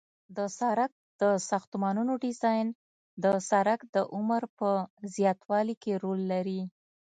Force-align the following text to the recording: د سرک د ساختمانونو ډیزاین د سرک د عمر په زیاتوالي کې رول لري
د 0.37 0.39
سرک 0.57 0.91
د 1.21 1.23
ساختمانونو 1.49 2.13
ډیزاین 2.23 2.67
د 3.23 3.25
سرک 3.49 3.79
د 3.95 3.97
عمر 4.15 4.41
په 4.57 4.69
زیاتوالي 5.15 5.75
کې 5.83 5.93
رول 6.03 6.21
لري 6.33 6.61